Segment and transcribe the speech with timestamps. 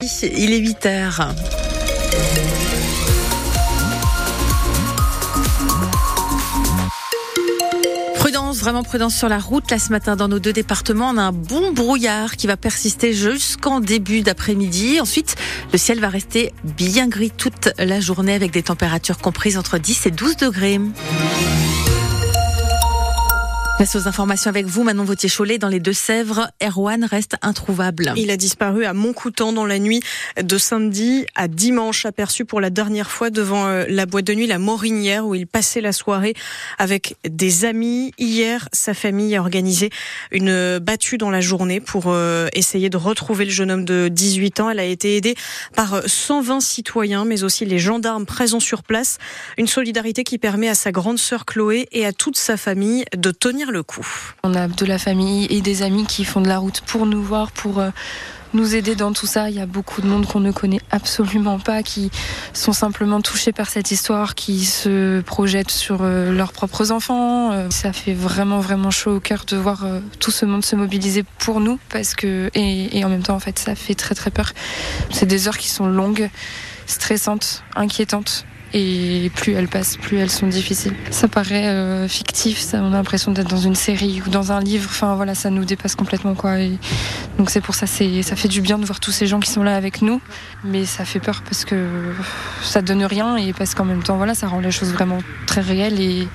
[0.00, 1.34] Il est 8 heures.
[8.14, 9.68] Prudence, vraiment prudence sur la route.
[9.72, 13.12] Là, ce matin, dans nos deux départements, on a un bon brouillard qui va persister
[13.12, 15.00] jusqu'en début d'après-midi.
[15.00, 15.34] Ensuite,
[15.72, 20.06] le ciel va rester bien gris toute la journée avec des températures comprises entre 10
[20.06, 20.78] et 12 degrés.
[23.78, 25.58] Aux informations avec vous, Manon Vautier-Cholet.
[25.58, 28.12] Dans les Deux-Sèvres, Erwan reste introuvable.
[28.16, 30.02] Il a disparu à Montcoutan dans la nuit
[30.42, 34.48] de samedi à dimanche, aperçu pour la dernière fois devant euh, la boîte de nuit
[34.48, 36.34] La Morinière où il passait la soirée
[36.76, 38.12] avec des amis.
[38.18, 39.90] Hier, sa famille a organisé
[40.32, 44.58] une battue dans la journée pour euh, essayer de retrouver le jeune homme de 18
[44.58, 44.70] ans.
[44.70, 45.36] Elle a été aidée
[45.76, 49.18] par 120 citoyens, mais aussi les gendarmes présents sur place.
[49.56, 53.30] Une solidarité qui permet à sa grande sœur Chloé et à toute sa famille de
[53.30, 54.06] tenir le coup.
[54.42, 57.22] On a de la famille et des amis qui font de la route pour nous
[57.22, 57.90] voir, pour euh,
[58.54, 59.50] nous aider dans tout ça.
[59.50, 62.10] Il y a beaucoup de monde qu'on ne connaît absolument pas, qui
[62.52, 67.52] sont simplement touchés par cette histoire, qui se projettent sur euh, leurs propres enfants.
[67.52, 69.84] Euh, ça fait vraiment, vraiment chaud au cœur de voir
[70.20, 73.40] tout ce monde se mobiliser pour nous, parce que, et, et en même temps, en
[73.40, 74.52] fait, ça fait très, très peur.
[75.10, 76.30] C'est des heures qui sont longues,
[76.86, 80.94] stressantes, inquiétantes et plus elles passent, plus elles sont difficiles.
[81.10, 84.60] Ça paraît euh, fictif, ça, on a l'impression d'être dans une série ou dans un
[84.60, 84.88] livre.
[84.90, 86.56] Enfin voilà, ça nous dépasse complètement quoi.
[87.38, 89.50] Donc c'est pour ça, c'est, ça fait du bien de voir tous ces gens qui
[89.50, 90.20] sont là avec nous,
[90.64, 91.86] mais ça fait peur parce que
[92.62, 95.60] ça donne rien et parce qu'en même temps voilà, ça rend les choses vraiment très
[95.60, 96.28] réelles et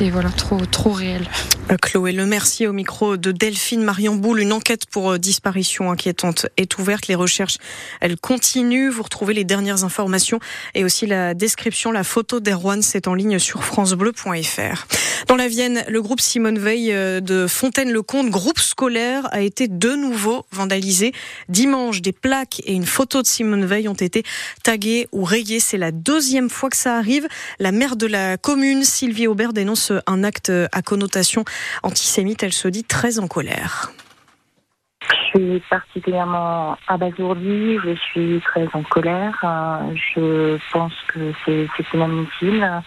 [0.00, 1.28] et voilà, trop, trop réel.
[1.70, 4.40] Euh, Chloé Le Mercier au micro de Delphine Marion Boule.
[4.40, 7.06] Une enquête pour euh, disparition inquiétante est ouverte.
[7.06, 7.58] Les recherches,
[8.00, 8.90] elles continuent.
[8.90, 10.40] Vous retrouvez les dernières informations
[10.74, 14.86] et aussi la description, la photo d'Erwan, c'est en ligne sur francebleu.fr.
[15.28, 19.94] Dans la Vienne, le groupe Simone Veil euh, de Fontaine-le-Comte, groupe scolaire, a été de
[19.94, 21.12] nouveau vandalisé.
[21.48, 24.24] Dimanche, des plaques et une photo de Simone Veil ont été
[24.64, 25.60] taguées ou rayées.
[25.60, 27.28] C'est la deuxième fois que ça arrive.
[27.60, 31.44] La maire de la commune, Sylvie Aubert, dénonce un acte à connotation
[31.82, 32.42] antisémite.
[32.42, 33.92] Elle se dit très en colère.
[35.34, 39.38] Je suis particulièrement abasourdie, je suis très en colère.
[39.44, 42.82] Euh, je pense que c'est inadmissible.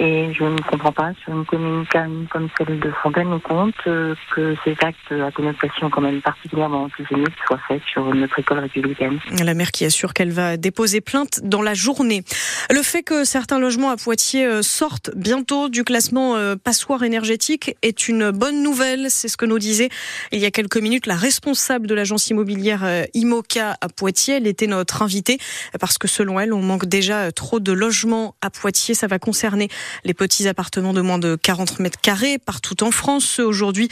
[0.00, 4.54] Et je ne comprends pas sur une commune calme comme celle de Fontaine-le-Comte euh, que
[4.64, 9.18] ces actes à connotation quand même particulièrement antisémite soient faits sur notre école républicaine.
[9.42, 12.22] La maire qui assure qu'elle va déposer plainte dans la journée.
[12.70, 17.74] Le fait que certains logements à Poitiers euh, sortent bientôt du classement euh, passoire énergétique
[17.82, 19.06] est une bonne nouvelle.
[19.10, 19.88] C'est ce que nous disait
[20.30, 24.36] il y a quelques minutes la responsable de l'agence immobilière IMOCA à Poitiers.
[24.36, 25.38] Elle était notre invitée
[25.80, 28.94] parce que selon elle, on manque déjà trop de logements à Poitiers.
[28.94, 29.68] Ça va concerner
[30.04, 33.88] les petits appartements de moins de 40 mètres carrés partout en France, ceux aujourd'hui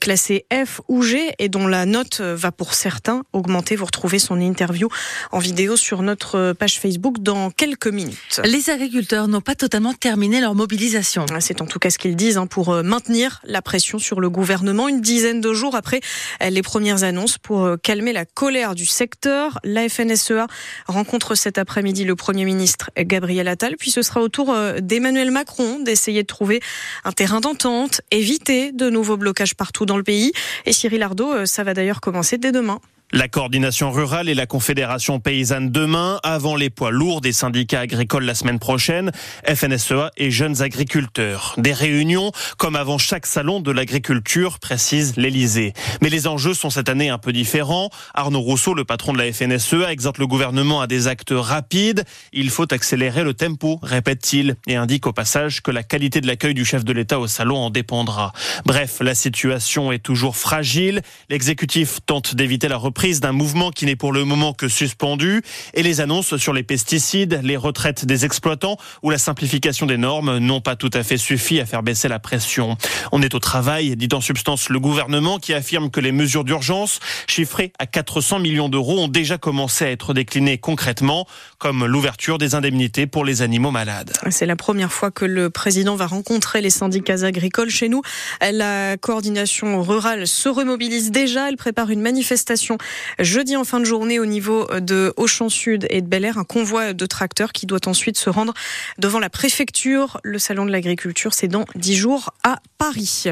[0.00, 3.76] classés F ou G et dont la note va pour certains augmenter.
[3.76, 4.88] Vous retrouvez son interview
[5.32, 8.40] en vidéo sur notre page Facebook dans quelques minutes.
[8.44, 11.26] Les agriculteurs n'ont pas totalement terminé leur mobilisation.
[11.40, 14.30] C'est en tout cas ce qu'ils disent hein, pour euh, maintenir la pression sur le
[14.30, 16.00] gouvernement une dizaine de jours après
[16.40, 19.58] les premières annonces pour euh, calmer la colère du secteur.
[19.64, 20.46] La FNSEA
[20.86, 25.30] rencontre cet après-midi le Premier ministre Gabriel Attal, puis ce sera au tour euh, d'Emmanuel
[25.36, 26.62] Macron d'essayer de trouver
[27.04, 30.32] un terrain d'entente, éviter de nouveaux blocages partout dans le pays.
[30.64, 32.80] Et Cyril Ardo, euh, ça va d'ailleurs commencer dès demain.
[33.12, 38.24] La coordination rurale et la confédération paysanne demain, avant les poids lourds des syndicats agricoles
[38.24, 39.12] la semaine prochaine,
[39.46, 41.54] FNSEA et jeunes agriculteurs.
[41.56, 45.72] Des réunions comme avant chaque salon de l'agriculture, précise l'Elysée.
[46.02, 47.90] Mais les enjeux sont cette année un peu différents.
[48.12, 52.02] Arnaud Rousseau, le patron de la FNSEA, exhorte le gouvernement à des actes rapides.
[52.32, 56.54] Il faut accélérer le tempo, répète-t-il, et indique au passage que la qualité de l'accueil
[56.54, 58.32] du chef de l'État au salon en dépendra.
[58.64, 61.02] Bref, la situation est toujours fragile.
[61.30, 65.42] L'exécutif tente d'éviter la reprise prise d'un mouvement qui n'est pour le moment que suspendu
[65.74, 70.38] et les annonces sur les pesticides, les retraites des exploitants ou la simplification des normes
[70.38, 72.78] n'ont pas tout à fait suffi à faire baisser la pression.
[73.12, 77.00] On est au travail, dit en substance le gouvernement qui affirme que les mesures d'urgence,
[77.26, 81.26] chiffrées à 400 millions d'euros, ont déjà commencé à être déclinées concrètement,
[81.58, 84.14] comme l'ouverture des indemnités pour les animaux malades.
[84.30, 88.00] C'est la première fois que le président va rencontrer les syndicats agricoles chez nous.
[88.40, 91.50] La coordination rurale se remobilise déjà.
[91.50, 92.78] Elle prépare une manifestation
[93.18, 96.44] Jeudi en fin de journée au niveau de Auchan Sud et de Bel Air, un
[96.44, 98.54] convoi de tracteurs qui doit ensuite se rendre
[98.98, 100.20] devant la préfecture.
[100.22, 103.24] Le salon de l'agriculture, c'est dans 10 jours à Paris.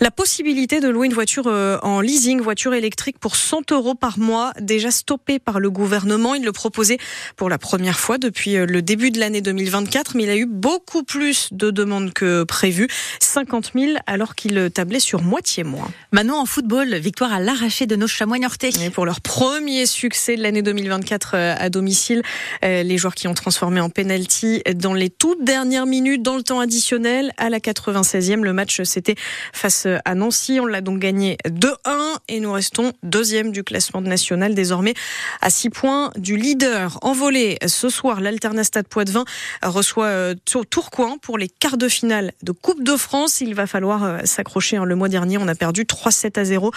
[0.00, 4.18] La possibilité de louer une voiture euh, en leasing, voiture électrique pour 100 euros par
[4.18, 6.34] mois, déjà stoppée par le gouvernement.
[6.34, 6.98] Il le proposait
[7.36, 10.46] pour la première fois depuis euh, le début de l'année 2024, mais il a eu
[10.46, 12.88] beaucoup plus de demandes que prévu.
[13.20, 15.90] 50 000 alors qu'il tablait sur moitié moins.
[16.12, 18.70] Maintenant en football, victoire à l'arraché de nos chamois nortais.
[18.90, 22.22] Pour leur premier succès de l'année 2024 euh, à domicile.
[22.64, 26.42] Euh, les joueurs qui ont transformé en penalty dans les toutes dernières minutes dans le
[26.42, 28.42] temps additionnel à la 96e.
[28.42, 29.16] Le match c'était
[29.52, 30.60] face à Nancy.
[30.60, 31.74] On l'a donc gagné 2-1
[32.28, 34.94] et nous restons deuxième du classement national désormais
[35.40, 36.98] à 6 points du leader.
[37.02, 39.24] Envolé ce soir, l'Alternastade Poitvin
[39.62, 40.34] reçoit euh,
[40.70, 43.40] Tourcoing pour les quarts de finale de Coupe de France.
[43.40, 44.76] Il va falloir s'accrocher.
[44.76, 44.84] Hein.
[44.84, 46.72] Le mois dernier, on a perdu 3-7 à 0,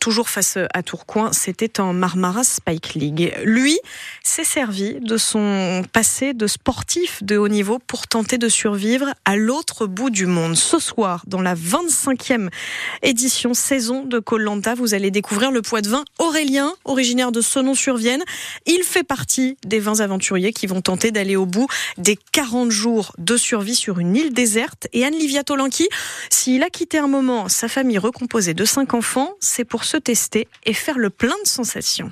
[0.00, 1.32] toujours face à Tourcoing.
[1.52, 3.34] C'était en Marmara Spike League.
[3.44, 3.78] Lui
[4.22, 9.36] s'est servi de son passé de sportif de haut niveau pour tenter de survivre à
[9.36, 10.56] l'autre bout du monde.
[10.56, 12.48] Ce soir, dans la 25e
[13.02, 18.22] édition saison de Colanta, vous allez découvrir le poids de vin Aurélien, originaire de Senon-sur-Vienne.
[18.64, 21.66] Il fait partie des 20 aventuriers qui vont tenter d'aller au bout
[21.98, 24.88] des 40 jours de survie sur une île déserte.
[24.94, 25.86] Et Anne-Livia Tolanki,
[26.30, 30.48] s'il a quitté un moment sa famille recomposée de 5 enfants, c'est pour se tester
[30.64, 32.10] et faire le plein de sensations.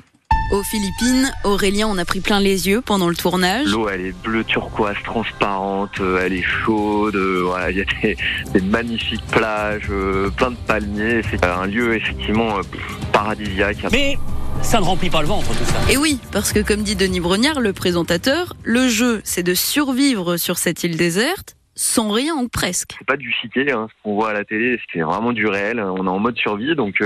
[0.53, 3.69] Aux Philippines, Aurélien on a pris plein les yeux pendant le tournage.
[3.69, 7.15] L'eau, elle est bleue turquoise, transparente, euh, elle est chaude.
[7.15, 7.85] Euh, voilà, il y a
[8.53, 11.23] des, magnifiques plages, euh, plein de palmiers.
[11.31, 12.56] C'est un lieu effectivement
[13.12, 13.87] paradisiaque.
[13.93, 14.19] Mais
[14.61, 15.79] ça ne remplit pas le ventre tout ça.
[15.88, 20.37] Et oui, parce que comme dit Denis Brognard, le présentateur, le jeu, c'est de survivre
[20.37, 22.97] sur cette île déserte sans rien ou presque.
[22.99, 25.81] C'est pas du chiquet, hein, ce qu'on voit à la télé, c'est vraiment du réel.
[25.81, 27.00] On est en mode survie, donc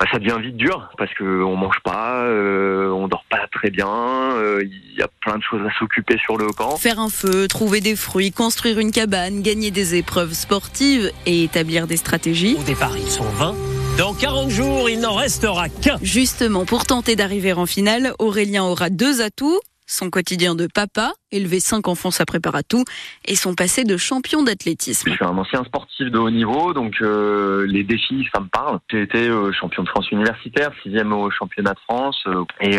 [0.00, 3.70] bah, ça devient vite dur parce que on mange pas, euh, on dort pas très
[3.70, 6.76] bien, euh, il y a plein de choses à s'occuper sur le camp.
[6.76, 11.86] Faire un feu, trouver des fruits, construire une cabane, gagner des épreuves sportives et établir
[11.86, 12.56] des stratégies.
[12.58, 13.54] Au départ, ils sont 20.
[13.98, 15.98] Dans 40 jours, il n'en restera qu'un.
[16.02, 21.60] Justement, pour tenter d'arriver en finale, Aurélien aura deux atouts son quotidien de papa, élever
[21.60, 22.84] cinq enfants, ça prépare à tout,
[23.26, 25.10] et son passé de champion d'athlétisme.
[25.10, 28.78] Je suis un ancien sportif de haut niveau, donc euh, les défis, ça me parle.
[28.90, 32.78] J'ai été euh, champion de France universitaire, sixième au championnat de France, euh, et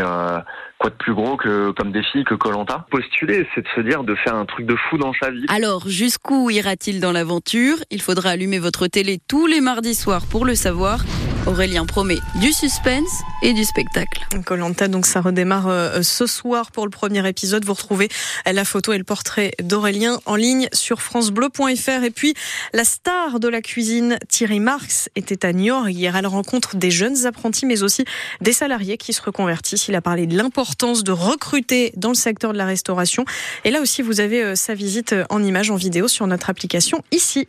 [0.80, 4.16] quoi de plus gros que comme défi que Colanta Postuler, c'est de se dire de
[4.16, 5.46] faire un truc de fou dans sa vie.
[5.50, 7.78] Alors, jusqu'où ira-t-il dans l'aventure?
[7.92, 11.00] Il faudra allumer votre télé tous les mardis soirs pour le savoir.
[11.48, 14.26] Aurélien promet du suspense et du spectacle.
[14.46, 17.64] Colanta, donc ça redémarre euh, ce soir pour le premier épisode.
[17.66, 18.10] Vous retrouvez
[18.52, 22.04] la photo et le portrait d'Aurélien en ligne sur francebleu.fr.
[22.04, 22.34] Et puis,
[22.74, 26.90] la star de la cuisine, Thierry Marx, était à Niort hier à la rencontre des
[26.90, 28.06] jeunes apprentis, mais aussi
[28.42, 29.88] des salariés qui se reconvertissent.
[29.88, 33.24] Il a parlé de l'importance de recruter dans le secteur de la restauration.
[33.66, 37.04] Et là aussi, vous avez euh, sa visite en image, en vidéo sur notre application
[37.12, 37.48] ici.